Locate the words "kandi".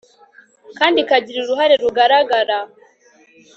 0.77-0.97